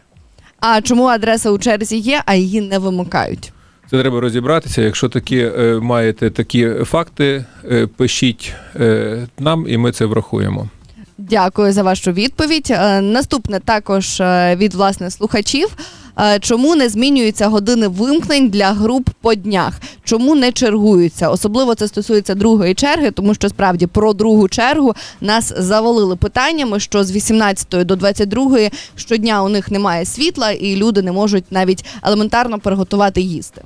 А 0.60 0.82
чому 0.82 1.04
адреса 1.06 1.52
у 1.52 1.58
черзі 1.58 1.98
є, 1.98 2.22
а 2.26 2.36
її 2.36 2.62
не 2.62 2.80
вимикають? 2.80 3.52
Це 3.92 4.00
треба 4.02 4.20
розібратися. 4.20 4.82
Якщо 4.82 5.10
такі 5.10 5.38
е, 5.38 5.80
маєте 5.82 6.30
такі 6.30 6.70
факти, 6.70 7.46
е, 7.72 7.88
пишіть 7.88 8.54
е, 8.76 9.28
нам, 9.40 9.66
і 9.68 9.78
ми 9.78 9.92
це 9.92 10.06
врахуємо. 10.06 10.70
Дякую 11.18 11.74
за 11.74 11.84
вашу 11.84 12.12
відповідь. 12.12 12.70
Наступне 13.02 13.60
також 13.60 14.22
від 14.56 14.74
власне 14.74 15.12
слухачів. 15.12 15.76
Е, 16.20 16.40
Чому 16.40 16.76
не 16.76 16.90
змінюються 16.90 17.48
години 17.48 17.88
вимкнень 17.88 18.50
для 18.50 18.72
груп 18.72 19.10
по 19.22 19.36
днях? 19.36 19.82
Чому 20.04 20.36
не 20.36 20.52
чергуються? 20.52 21.30
Особливо 21.30 21.76
це 21.76 21.88
стосується 21.88 22.36
другої 22.36 22.74
черги, 22.74 23.12
тому 23.12 23.34
що 23.34 23.50
справді 23.50 23.88
про 23.88 24.14
другу 24.14 24.48
чергу 24.48 24.96
нас 25.22 25.54
завалили 25.58 26.16
питаннями, 26.16 26.80
що 26.80 27.04
з 27.04 27.12
18 27.12 27.86
до 27.86 27.96
22 27.96 28.70
щодня 28.96 29.44
у 29.44 29.50
них 29.50 29.72
немає 29.72 30.06
світла, 30.06 30.52
і 30.52 30.76
люди 30.76 31.02
не 31.02 31.12
можуть 31.12 31.52
навіть 31.52 31.86
елементарно 32.04 32.60
приготувати 32.60 33.22
їсти. 33.22 33.62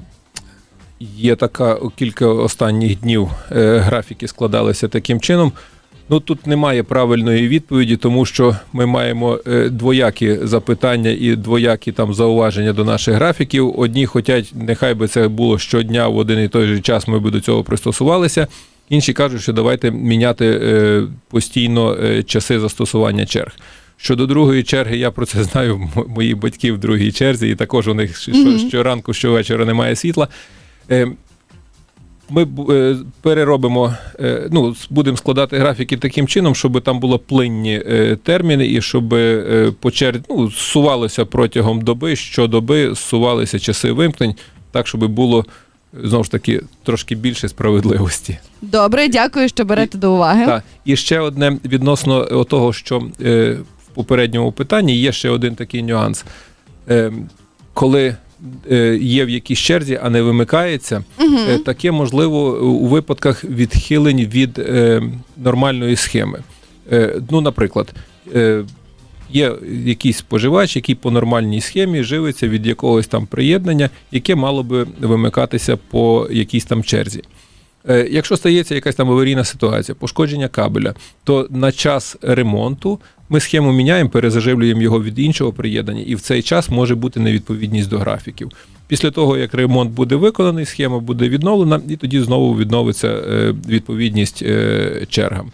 Є 0.99 1.35
така 1.35 1.77
кілька 1.95 2.27
останніх 2.27 2.99
днів 2.99 3.29
е, 3.51 3.77
графіки 3.77 4.27
складалися 4.27 4.87
таким 4.87 5.19
чином. 5.19 5.51
Ну 6.11 6.19
тут 6.19 6.47
немає 6.47 6.83
правильної 6.83 7.47
відповіді, 7.47 7.97
тому 7.97 8.25
що 8.25 8.55
ми 8.73 8.85
маємо 8.85 9.39
е, 9.47 9.69
двоякі 9.69 10.37
запитання 10.43 11.09
і 11.09 11.35
двоякі 11.35 11.91
там 11.91 12.13
зауваження 12.13 12.73
до 12.73 12.85
наших 12.85 13.15
графіків. 13.15 13.79
Одні 13.79 14.05
хочуть, 14.05 14.51
нехай 14.55 14.93
би 14.93 15.07
це 15.07 15.27
було 15.27 15.59
щодня 15.59 16.07
в 16.07 16.17
один 16.17 16.39
і 16.39 16.47
той 16.47 16.67
же 16.67 16.79
час. 16.79 17.07
Ми 17.07 17.19
би 17.19 17.31
до 17.31 17.41
цього 17.41 17.63
пристосувалися. 17.63 18.47
Інші 18.89 19.13
кажуть, 19.13 19.41
що 19.41 19.53
давайте 19.53 19.91
міняти 19.91 20.45
е, 20.45 21.03
постійно 21.29 21.97
е, 22.03 22.23
часи 22.23 22.59
застосування 22.59 23.25
черг. 23.25 23.51
Щодо 23.97 24.25
другої 24.25 24.63
черги, 24.63 24.97
я 24.97 25.11
про 25.11 25.25
це 25.25 25.43
знаю. 25.51 25.89
Мої 26.07 26.35
батьки 26.35 26.71
в 26.71 26.77
другій 26.77 27.11
черзі, 27.11 27.49
і 27.49 27.55
також 27.55 27.87
у 27.87 27.93
них 27.93 28.17
щоранку, 28.69 29.13
щовечора 29.13 29.65
немає 29.65 29.95
світла. 29.95 30.27
Ми 32.29 32.47
е, 32.69 32.95
переробимо, 33.21 33.93
е, 34.19 34.47
ну, 34.51 34.75
будемо 34.89 35.17
складати 35.17 35.57
графіки 35.57 35.97
таким 35.97 36.27
чином, 36.27 36.55
щоб 36.55 36.81
там 36.81 36.99
були 36.99 37.17
плинні 37.17 37.83
е, 37.85 38.17
терміни, 38.23 38.67
і 38.67 38.81
щоб 38.81 39.15
по 39.79 39.91
черзі 39.91 40.21
ну, 40.29 40.51
зсувалося 40.51 41.25
протягом 41.25 41.81
доби, 41.81 42.15
щодоби 42.15 42.95
зсувалися 42.95 43.59
часи 43.59 43.91
вимкнень, 43.91 44.35
так, 44.71 44.87
щоб 44.87 45.07
було 45.07 45.45
знову 46.03 46.23
ж 46.23 46.31
таки 46.31 46.61
трошки 46.83 47.15
більше 47.15 47.49
справедливості. 47.49 48.37
Добре, 48.61 49.07
дякую, 49.07 49.49
що 49.49 49.65
берете 49.65 49.97
до 49.97 50.13
уваги. 50.13 50.45
Так. 50.45 50.63
І 50.85 50.95
ще 50.95 51.19
одне 51.19 51.57
відносно 51.65 52.43
того, 52.43 52.73
що 52.73 52.99
в 52.99 53.93
попередньому 53.93 54.51
питанні 54.51 54.95
є 54.97 55.11
ще 55.11 55.29
один 55.29 55.55
такий 55.55 55.83
нюанс. 55.83 56.25
Е, 56.89 57.11
коли 57.73 58.15
є 59.01 59.25
в 59.25 59.29
якійсь 59.29 59.59
черзі, 59.59 59.99
а 60.03 60.09
не 60.09 60.21
вимикається, 60.21 61.03
Угу. 61.19 61.57
таке 61.65 61.91
можливо 61.91 62.59
у 62.61 62.87
випадках 62.87 63.43
відхилень 63.43 64.25
від 64.25 64.59
е, 64.59 65.01
нормальної 65.37 65.95
схеми. 65.95 66.39
Е, 66.91 67.21
ну, 67.31 67.41
наприклад, 67.41 67.93
е, 68.35 68.63
є 69.31 69.55
якийсь 69.85 70.17
споживач, 70.17 70.75
який 70.75 70.95
по 70.95 71.11
нормальній 71.11 71.61
схемі 71.61 72.03
живиться 72.03 72.47
від 72.47 72.65
якогось 72.67 73.07
там 73.07 73.25
приєднання, 73.25 73.89
яке 74.11 74.35
мало 74.35 74.63
би 74.63 74.87
вимикатися 74.99 75.77
по 75.77 76.27
якійсь 76.31 76.65
там 76.65 76.83
черзі. 76.83 77.23
Е, 77.89 78.07
Якщо 78.11 78.37
стається 78.37 78.75
якась 78.75 78.95
там 78.95 79.11
аварійна 79.11 79.43
ситуація, 79.43 79.95
пошкодження 79.95 80.47
кабеля, 80.47 80.93
то 81.23 81.47
на 81.49 81.71
час 81.71 82.17
ремонту 82.21 82.99
ми 83.29 83.39
схему 83.39 83.71
міняємо, 83.71 84.09
перезаживлюємо 84.09 84.81
його 84.81 85.03
від 85.03 85.19
іншого 85.19 85.53
приєднання, 85.53 86.01
і 86.01 86.15
в 86.15 86.21
цей 86.21 86.41
час 86.41 86.69
може 86.69 86.95
бути 86.95 87.19
невідповідність 87.19 87.89
до 87.89 87.97
графіків. 87.97 88.51
Після 88.87 89.11
того, 89.11 89.37
як 89.37 89.53
ремонт 89.53 89.91
буде 89.91 90.15
виконаний, 90.15 90.65
схема 90.65 90.99
буде 90.99 91.29
відновлена, 91.29 91.81
і 91.89 91.95
тоді 91.95 92.21
знову 92.21 92.57
відновиться 92.57 93.07
е, 93.07 93.55
відповідність 93.67 94.41
е, 94.41 95.05
чергам. 95.09 95.51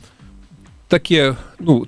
Таке, 0.87 1.35
ну, 1.59 1.87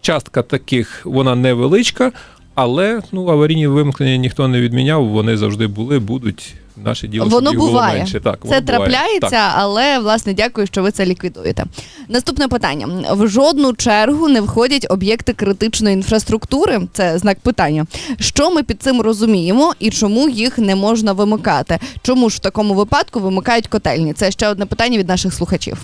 частка 0.00 0.42
таких, 0.42 1.06
вона 1.06 1.34
невеличка, 1.34 2.12
але 2.54 3.02
ну, 3.12 3.28
аварійні 3.28 3.66
вимкнення 3.66 4.16
ніхто 4.16 4.48
не 4.48 4.60
відміняв, 4.60 5.08
вони 5.08 5.36
завжди 5.36 5.66
були, 5.66 5.98
будуть. 5.98 6.54
Наше 6.76 7.08
діло 7.08 7.24
Воно 7.24 7.36
щоб 7.36 7.52
їх 7.52 7.58
було 7.58 7.70
буває. 7.70 7.98
менше. 7.98 8.20
Так, 8.20 8.38
Це 8.42 8.48
воно 8.48 8.60
буває. 8.60 8.62
трапляється, 8.62 9.30
Так. 9.30 9.54
але 9.56 9.98
власне 9.98 10.34
дякую, 10.34 10.66
що 10.66 10.82
ви 10.82 10.90
це 10.90 11.06
ліквідуєте. 11.06 11.64
Наступне 12.08 12.48
питання: 12.48 12.88
в 13.12 13.28
жодну 13.28 13.72
чергу 13.72 14.28
не 14.28 14.40
входять 14.40 14.86
об'єкти 14.90 15.32
критичної 15.32 15.94
інфраструктури. 15.94 16.80
Це 16.92 17.18
знак 17.18 17.38
питання. 17.40 17.86
Що 18.20 18.50
ми 18.50 18.62
під 18.62 18.82
цим 18.82 19.00
розуміємо 19.00 19.74
і 19.78 19.90
чому 19.90 20.28
їх 20.28 20.58
не 20.58 20.74
можна 20.74 21.12
вимикати? 21.12 21.78
Чому 22.02 22.30
ж 22.30 22.36
в 22.36 22.38
такому 22.38 22.74
випадку 22.74 23.20
вимикають 23.20 23.66
котельні? 23.66 24.12
Це 24.12 24.30
ще 24.30 24.48
одне 24.48 24.66
питання 24.66 24.98
від 24.98 25.08
наших 25.08 25.34
слухачів. 25.34 25.78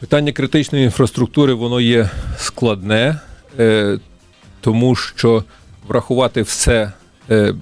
Питання 0.00 0.32
критичної 0.32 0.84
інфраструктури 0.84 1.54
воно 1.54 1.80
є 1.80 2.10
складне, 2.38 3.20
е, 3.58 3.98
тому 4.60 4.94
що 4.94 5.44
врахувати 5.88 6.42
все 6.42 6.92
е, 7.30 7.54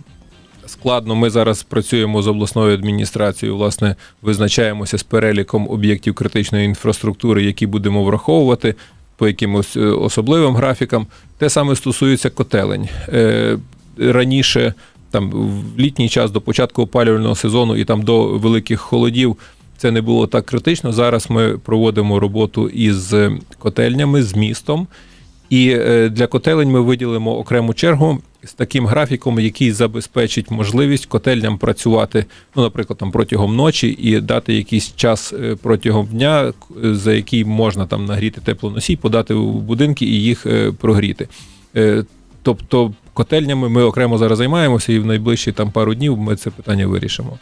складно. 0.67 1.15
Ми 1.15 1.31
зараз 1.31 1.63
працюємо 1.63 2.23
з 2.23 2.27
обласною 2.27 2.75
адміністрацією, 2.75 3.57
власне, 3.57 3.97
визначаємося 4.23 4.99
з 4.99 5.03
переліком 5.03 5.69
об'єктів 5.71 6.15
критичної 6.15 6.65
інфраструктури, 6.65 7.45
які 7.45 7.67
будемо 7.67 8.05
враховувати 8.05 8.75
по 9.17 9.27
якимось 9.27 9.77
е, 9.77 9.81
особливим 9.81 10.57
графікам. 10.57 11.07
Те 11.39 11.51
саме 11.51 11.77
стосується 11.77 12.31
котелень. 12.31 12.89
Е, 13.09 13.59
Раніше 13.99 14.75
там 15.11 15.31
в 15.31 15.79
літній 15.79 16.09
час 16.09 16.31
до 16.31 16.41
початку 16.41 16.83
опалювального 16.83 17.35
сезону 17.35 17.77
і 17.77 17.85
там 17.85 18.03
до 18.03 18.27
великих 18.27 18.81
холодів. 18.81 19.37
Це 19.77 19.91
не 19.91 20.01
було 20.01 20.27
так 20.27 20.47
критично. 20.47 20.93
Зараз 20.93 21.31
ми 21.31 21.59
проводимо 21.59 22.21
роботу 22.21 22.69
із 22.69 23.15
котельнями, 23.59 24.23
з 24.23 24.37
містом, 24.37 24.87
і 25.51 25.71
е, 25.71 26.09
для 26.09 26.27
котелень 26.27 26.71
ми 26.71 26.81
виділимо 26.81 27.39
окрему 27.39 27.75
чергу 27.75 28.19
з 28.47 28.53
таким 28.53 28.87
графіком, 28.87 29.41
який 29.41 29.73
забезпечить 29.73 30.51
можливість 30.51 31.07
котельням 31.07 31.59
працювати, 31.59 32.25
ну, 32.57 32.63
наприклад, 32.63 32.99
там 32.99 33.11
протягом 33.11 33.57
ночі 33.57 33.89
і 33.89 34.21
дати 34.21 34.55
якийсь 34.55 34.93
час 34.97 35.33
е, 35.33 35.57
протягом 35.63 36.07
дня, 36.07 36.53
е, 36.85 36.95
за 36.95 37.13
який 37.13 37.45
можна 37.45 37.87
там 37.87 38.05
нагріти 38.05 38.41
теплоносій, 38.41 38.97
подати 38.97 39.35
в 39.35 39.53
будинки 39.53 40.05
і 40.05 40.23
їх 40.23 40.47
прогріти. 40.81 41.29
Тобто 42.43 42.93
котельнями 43.15 43.69
ми 43.69 43.83
окремо 43.83 44.19
зараз 44.19 44.39
займаємося, 44.39 44.93
і 44.93 44.99
в 44.99 45.07
найближчі 45.07 45.53
там 45.53 45.71
пару 45.71 45.95
днів 45.95 46.19
ми 46.19 46.37
це 46.37 46.51
питання 46.51 46.87
вирішимо. 46.87 47.39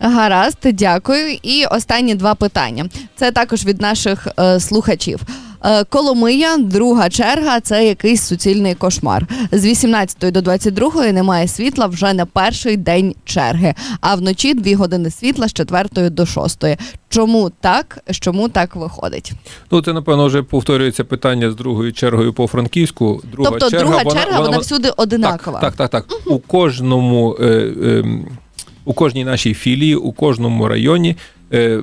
Гаразд, 0.00 0.58
дякую. 0.64 1.38
І 1.42 1.64
останні 1.70 2.14
два 2.14 2.34
питання. 2.34 2.88
Це 3.16 3.32
також 3.32 3.64
від 3.64 3.80
наших 3.80 4.28
е, 4.40 4.60
слухачів. 4.60 5.20
Е, 5.64 5.84
Коломия, 5.84 6.56
друга 6.56 7.08
черга 7.08 7.60
це 7.60 7.86
якийсь 7.86 8.22
суцільний 8.22 8.74
кошмар. 8.74 9.26
З 9.52 9.66
18 9.66 10.32
до 10.32 10.40
22 10.40 11.12
немає 11.12 11.48
світла 11.48 11.86
вже 11.86 12.14
на 12.14 12.26
перший 12.26 12.76
день 12.76 13.14
черги, 13.24 13.74
а 14.00 14.14
вночі 14.14 14.54
дві 14.54 14.74
години 14.74 15.10
світла 15.10 15.48
з 15.48 15.52
4 15.52 16.10
до 16.10 16.26
6. 16.26 16.64
Чому 17.08 17.50
так? 17.60 17.98
Чому 18.20 18.48
так 18.48 18.76
виходить? 18.76 19.32
Ну 19.70 19.82
це 19.82 19.92
напевно 19.92 20.26
вже 20.26 20.42
повторюється 20.42 21.04
питання 21.04 21.50
з 21.50 21.54
другою 21.56 21.92
чергою 21.92 22.32
по 22.32 22.46
франківську. 22.46 23.22
Друга 23.32 23.50
тобто 23.50 23.70
черга, 23.70 23.84
друга 23.84 24.02
вона, 24.04 24.20
черга 24.20 24.38
вона, 24.38 24.50
вона 24.50 24.58
всюди 24.58 24.90
одинакова. 24.96 25.60
Так, 25.60 25.74
так, 25.74 25.88
так. 25.90 26.06
так. 26.06 26.18
Угу. 26.26 26.36
У 26.36 26.38
кожному. 26.38 27.36
Е, 27.40 27.44
е, 27.82 28.04
у 28.84 28.92
кожній 28.92 29.24
нашій 29.24 29.54
філії, 29.54 29.94
у 29.94 30.12
кожному 30.12 30.68
районі 30.68 31.16
Е, 31.52 31.82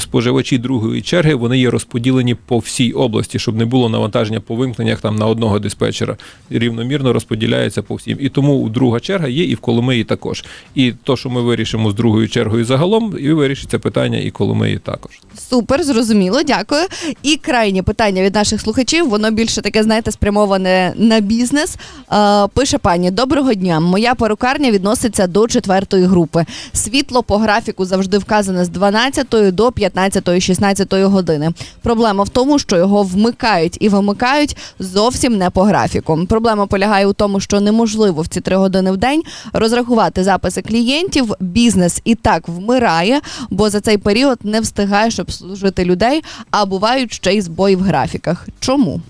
споживачі 0.00 0.58
другої 0.58 1.02
черги 1.02 1.34
вони 1.34 1.58
є 1.58 1.70
розподілені 1.70 2.34
по 2.34 2.58
всій 2.58 2.92
області, 2.92 3.38
щоб 3.38 3.56
не 3.56 3.64
було 3.64 3.88
навантаження 3.88 4.40
по 4.40 4.54
вимкненнях 4.54 5.00
там 5.00 5.16
на 5.16 5.26
одного 5.26 5.58
диспетчера. 5.58 6.16
Рівномірно 6.50 7.12
розподіляється 7.12 7.82
по 7.82 7.94
всім. 7.94 8.18
І 8.20 8.28
тому 8.28 8.68
друга 8.68 9.00
черга 9.00 9.28
є 9.28 9.44
і 9.44 9.54
в 9.54 9.58
Коломиї 9.58 10.04
також. 10.04 10.44
І 10.74 10.92
то, 11.04 11.16
що 11.16 11.30
ми 11.30 11.42
вирішимо 11.42 11.90
з 11.90 11.94
другою 11.94 12.28
чергою 12.28 12.64
загалом, 12.64 13.16
і 13.20 13.32
вирішиться 13.32 13.78
питання 13.78 14.18
і 14.18 14.30
Коломиї 14.30 14.78
також. 14.78 15.20
Супер, 15.50 15.84
зрозуміло, 15.84 16.42
дякую. 16.42 16.82
І 17.22 17.36
крайнє 17.36 17.82
питання 17.82 18.22
від 18.22 18.34
наших 18.34 18.60
слухачів. 18.60 19.08
Воно 19.08 19.30
більше 19.30 19.60
таке, 19.60 19.82
знаєте, 19.82 20.12
спрямоване 20.12 20.94
на 20.96 21.20
бізнес. 21.20 21.76
Е, 22.12 22.46
пише 22.54 22.78
пані: 22.78 23.10
Доброго 23.10 23.54
дня. 23.54 23.80
Моя 23.80 24.14
перукарня 24.14 24.70
відноситься 24.70 25.26
до 25.26 25.48
четвертої 25.48 26.04
групи. 26.04 26.44
Світло 26.72 27.22
по 27.22 27.38
графіку 27.38 27.84
завжди 27.84 28.18
вказане 28.18 28.64
з 28.64 28.68
12 28.68 29.54
до 29.54 29.71
15-16 29.72 31.04
години. 31.04 31.50
Проблема 31.82 32.24
в 32.24 32.28
тому, 32.28 32.58
що 32.58 32.76
його 32.76 33.02
вмикають 33.02 33.76
і 33.80 33.88
вимикають 33.88 34.56
зовсім 34.78 35.36
не 35.36 35.50
по 35.50 35.62
графіку. 35.62 36.26
Проблема 36.28 36.66
полягає 36.66 37.06
у 37.06 37.12
тому, 37.12 37.40
що 37.40 37.60
неможливо 37.60 38.22
в 38.22 38.26
ці 38.26 38.40
три 38.40 38.56
години 38.56 38.92
в 38.92 38.96
день 38.96 39.22
розрахувати 39.52 40.24
записи 40.24 40.62
клієнтів. 40.62 41.34
Бізнес 41.40 42.00
і 42.04 42.14
так 42.14 42.48
вмирає, 42.48 43.20
бо 43.50 43.70
за 43.70 43.80
цей 43.80 43.98
період 43.98 44.38
не 44.44 44.60
встигаєш 44.60 45.18
обслужити 45.18 45.84
людей, 45.84 46.22
а 46.50 46.66
бувають 46.66 47.12
ще 47.12 47.34
й 47.34 47.40
збої 47.40 47.76
в 47.76 47.80
графіках. 47.80 48.48
Чому? 48.60 49.00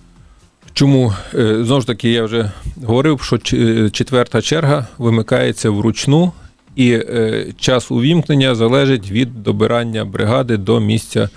Чому 0.75 1.15
е, 1.35 1.65
знову 1.65 1.81
ж 1.81 1.87
таки 1.87 2.11
я 2.11 2.25
вже 2.25 2.51
говорив, 2.85 3.23
що 3.23 3.39
е, 3.53 3.91
четверта 3.91 4.43
черга 4.43 4.87
вимикається 4.99 5.71
вручну 5.71 6.33
і 6.77 6.93
е, 6.93 7.47
час 7.59 7.91
увімкнення 7.91 8.55
залежить 8.55 9.11
від 9.11 9.43
добирання 9.43 10.05
бригади 10.05 10.57
до 10.57 10.81
місця, 10.81 11.29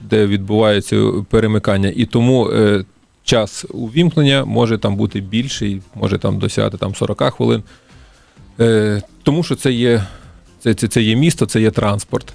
де 0.00 0.26
відбувається 0.26 1.12
перемикання. 1.30 1.92
І 1.96 2.04
тому 2.04 2.50
е, 2.50 2.84
час 3.24 3.66
увімкнення 3.70 4.44
може 4.44 4.78
там 4.78 4.96
бути 4.96 5.20
більший, 5.20 5.82
може 5.94 6.18
там 6.18 6.38
досягати 6.38 6.76
там 6.76 6.94
40 6.94 7.22
хвилин. 7.22 7.62
Е, 8.60 9.02
тому 9.22 9.42
що 9.42 9.54
це 9.54 9.72
є 9.72 10.06
це, 10.60 10.74
це, 10.74 10.88
це 10.88 11.02
є 11.02 11.16
місто, 11.16 11.46
це 11.46 11.60
є 11.60 11.70
транспорт. 11.70 12.32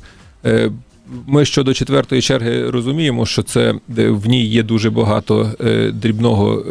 Ми 1.27 1.45
щодо 1.45 1.73
четвертої 1.73 2.21
черги 2.21 2.69
розуміємо, 2.69 3.25
що 3.25 3.43
це 3.43 3.73
в 3.87 4.27
ній 4.27 4.45
є 4.45 4.63
дуже 4.63 4.89
багато 4.89 5.51
е, 5.65 5.91
дрібного 5.91 6.59
е, 6.59 6.63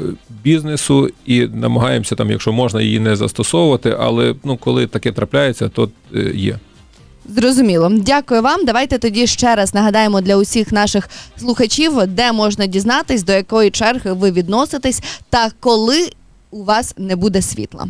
бізнесу, 0.45 1.11
і 1.27 1.47
намагаємося 1.47 2.15
там, 2.15 2.31
якщо 2.31 2.53
можна, 2.53 2.83
її 2.83 2.99
не 2.99 3.17
застосовувати. 3.17 3.97
Але 4.01 4.35
ну, 4.45 4.57
коли 4.57 4.87
таке 4.87 5.13
трапляється, 5.13 5.69
то 5.69 5.91
е, 6.15 6.33
є. 6.35 6.59
Зрозуміло, 7.29 7.93
дякую 7.93 8.43
вам. 8.43 8.65
Давайте 8.65 8.99
тоді 8.99 9.27
ще 9.27 9.55
раз 9.55 9.75
нагадаємо 9.75 10.21
для 10.21 10.37
усіх 10.37 10.73
наших 10.73 11.09
слухачів, 11.37 11.93
де 12.07 12.33
можна 12.33 12.67
дізнатись, 12.67 13.23
до 13.23 13.33
якої 13.33 13.71
черги 13.71 14.13
ви 14.13 14.31
відноситесь, 14.31 15.03
та 15.31 15.51
коли 15.61 16.11
у 16.51 16.65
вас 16.65 16.95
не 16.99 17.17
буде 17.17 17.43
світла. 17.43 17.89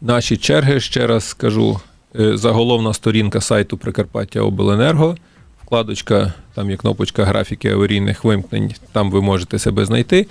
Наші 0.00 0.36
черги 0.36 0.80
ще 0.80 1.06
раз 1.06 1.24
скажу. 1.24 1.80
Заголовна 2.14 2.94
сторінка 2.94 3.40
сайту 3.40 3.76
Прикарпаття 3.76 4.40
Обленерго 4.40 5.16
вкладочка, 5.70 6.32
там 6.54 6.70
є 6.70 6.76
кнопочка 6.76 7.24
графіки 7.24 7.68
аварійних 7.70 8.24
вимкнень, 8.24 8.74
там 8.92 9.10
ви 9.10 9.20
можете 9.20 9.58
себе 9.58 9.84
знайти. 9.84 10.26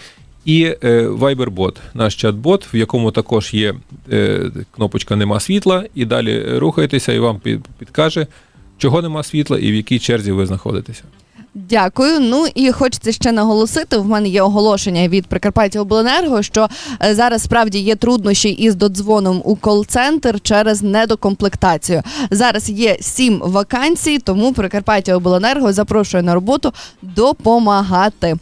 І 0.45 0.75
е, 0.83 1.07
Viber-бот, 1.07 1.77
наш 1.93 2.23
чат-бот, 2.23 2.73
в 2.73 2.75
якому 2.75 3.11
також 3.11 3.53
є 3.53 3.75
е, 4.11 4.51
кнопочка 4.71 5.15
Нема 5.15 5.39
світла, 5.39 5.85
і 5.95 6.05
далі 6.05 6.57
рухаєтеся, 6.57 7.13
і 7.13 7.19
вам 7.19 7.41
підкаже, 7.79 8.27
чого 8.77 9.01
нема 9.01 9.23
світла 9.23 9.59
і 9.59 9.71
в 9.71 9.75
якій 9.75 9.99
черзі 9.99 10.31
ви 10.31 10.45
знаходитеся. 10.45 11.03
Дякую. 11.53 12.19
Ну 12.19 12.45
і 12.55 12.71
хочеться 12.71 13.11
ще 13.11 13.31
наголосити. 13.31 13.97
В 13.97 14.05
мене 14.05 14.29
є 14.29 14.41
оголошення 14.41 15.07
від 15.07 15.27
Прикарпаття 15.27 15.81
Обленерго, 15.81 16.41
що 16.41 16.67
е, 17.05 17.15
зараз 17.15 17.43
справді 17.43 17.79
є 17.79 17.95
труднощі 17.95 18.49
із 18.49 18.75
додзвоном 18.75 19.41
у 19.45 19.55
кол-центр 19.55 20.41
через 20.41 20.81
недокомплектацію. 20.81 22.01
Зараз 22.31 22.69
є 22.69 22.97
сім 23.01 23.41
вакансій, 23.45 24.19
тому 24.19 24.53
Прикарпаття 24.53 25.15
Обленерго 25.15 25.73
запрошує 25.73 26.23
на 26.23 26.33
роботу 26.33 26.73
допомагати. 27.01 28.35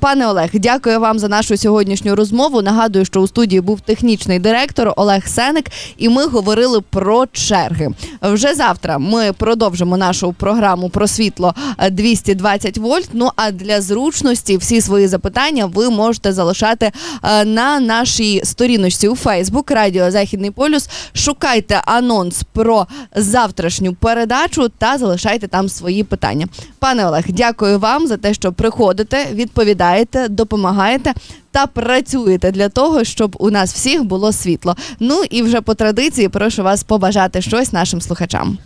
Пане 0.00 0.28
Олег, 0.28 0.50
дякую 0.52 1.00
вам 1.00 1.18
за 1.18 1.28
нашу 1.28 1.56
сьогоднішню 1.56 2.14
розмову. 2.14 2.62
Нагадую, 2.62 3.04
що 3.04 3.20
у 3.20 3.26
студії 3.26 3.60
був 3.60 3.80
технічний 3.80 4.38
директор 4.38 4.92
Олег 4.96 5.28
Сеник, 5.28 5.70
і 5.96 6.08
ми 6.08 6.26
говорили 6.26 6.80
про 6.80 7.26
черги. 7.26 7.88
Вже 8.22 8.54
завтра 8.54 8.98
ми 8.98 9.32
продовжимо 9.32 9.96
нашу 9.96 10.32
програму 10.32 10.88
про 10.88 11.06
світло 11.06 11.54
220 11.90 12.53
20 12.58 12.78
вольт. 12.78 13.08
Ну 13.12 13.30
а 13.36 13.50
для 13.50 13.80
зручності 13.80 14.56
всі 14.56 14.80
свої 14.80 15.06
запитання 15.06 15.66
ви 15.66 15.90
можете 15.90 16.32
залишати 16.32 16.92
е, 17.22 17.44
на 17.44 17.80
нашій 17.80 18.40
сторіночці 18.44 19.08
у 19.08 19.16
Фейсбук 19.16 19.70
Радіо 19.70 20.10
Західний 20.10 20.50
Полюс. 20.50 20.88
Шукайте 21.12 21.82
анонс 21.84 22.42
про 22.52 22.86
завтрашню 23.16 23.94
передачу 23.94 24.68
та 24.68 24.98
залишайте 24.98 25.48
там 25.48 25.68
свої 25.68 26.04
питання. 26.04 26.46
Пане 26.78 27.06
Олег, 27.06 27.24
дякую 27.28 27.78
вам 27.78 28.06
за 28.06 28.16
те, 28.16 28.34
що 28.34 28.52
приходите, 28.52 29.26
відповідаєте, 29.32 30.28
допомагаєте. 30.28 31.14
Та 31.50 31.66
працюєте 31.66 32.50
для 32.50 32.68
того, 32.68 33.04
щоб 33.04 33.36
у 33.38 33.50
нас 33.50 33.74
всіх 33.74 34.04
було 34.04 34.32
світло. 34.32 34.76
Ну 35.00 35.22
і 35.30 35.42
вже 35.42 35.60
по 35.60 35.74
традиції 35.74 36.28
прошу 36.28 36.62
вас 36.62 36.82
побажати 36.82 37.42
щось 37.42 37.72
нашим 37.72 38.00
слухачам. 38.00 38.58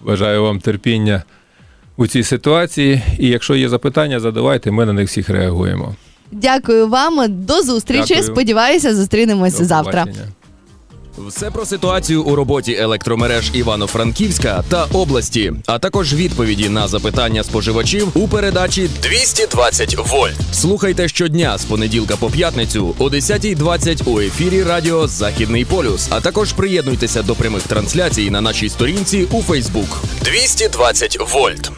Бажаю 0.00 0.42
вам 0.42 0.60
терпіння 0.60 1.22
у 1.96 2.06
цій 2.06 2.22
ситуації. 2.22 3.02
І 3.18 3.28
якщо 3.28 3.54
є 3.54 3.68
запитання, 3.68 4.20
задавайте, 4.20 4.70
ми 4.70 4.86
на 4.86 4.92
них 4.92 5.08
всіх 5.08 5.28
реагуємо. 5.28 5.94
Дякую 6.32 6.88
вам, 6.88 7.24
до 7.28 7.62
зустрічі. 7.62 8.14
Дякую. 8.14 8.24
Сподіваюся, 8.24 8.96
зустрінемось 8.96 9.58
До 9.58 9.64
завтра. 9.64 10.06
Все 11.28 11.50
про 11.50 11.66
ситуацію 11.66 12.22
у 12.22 12.34
роботі 12.36 12.76
електромереж 12.80 13.50
Івано-Франківська 13.54 14.64
та 14.68 14.84
області, 14.84 15.52
а 15.66 15.78
також 15.78 16.14
відповіді 16.14 16.68
на 16.68 16.88
запитання 16.88 17.44
споживачів 17.44 18.08
у 18.14 18.28
передачі 18.28 18.90
«220 19.02 20.08
вольт. 20.08 20.36
Слухайте 20.52 21.08
щодня 21.08 21.58
з 21.58 21.64
понеділка 21.64 22.16
по 22.16 22.30
п'ятницю 22.30 22.94
о 22.98 23.04
10.20 23.08 24.10
у 24.10 24.20
ефірі 24.20 24.62
Радіо 24.62 25.08
Західний 25.08 25.64
полюс. 25.64 26.08
А 26.10 26.20
також 26.20 26.52
приєднуйтеся 26.52 27.22
до 27.22 27.34
прямих 27.34 27.62
трансляцій 27.62 28.30
на 28.30 28.40
нашій 28.40 28.68
сторінці 28.68 29.26
у 29.32 29.42
Фейсбук. 29.42 30.02
«220 30.24 31.32
вольт. 31.32 31.72